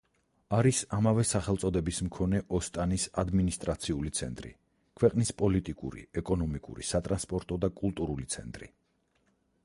[0.59, 4.53] არის ამავე სახელწოდების მქონე ოსტანის ადმინისტრაციული ცენტრი,
[5.01, 8.71] ქვეყნის პოლიტიკური, ეკონომიკური, სატრანსპორტო და კულტურული ცენტრი.